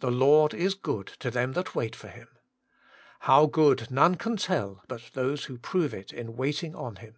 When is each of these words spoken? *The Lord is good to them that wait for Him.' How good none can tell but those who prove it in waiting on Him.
*The 0.00 0.10
Lord 0.10 0.54
is 0.54 0.72
good 0.72 1.08
to 1.18 1.30
them 1.30 1.52
that 1.52 1.74
wait 1.74 1.94
for 1.94 2.08
Him.' 2.08 2.38
How 3.20 3.44
good 3.44 3.90
none 3.90 4.14
can 4.14 4.38
tell 4.38 4.82
but 4.88 5.10
those 5.12 5.44
who 5.44 5.58
prove 5.58 5.92
it 5.92 6.10
in 6.10 6.36
waiting 6.36 6.74
on 6.74 6.96
Him. 6.96 7.16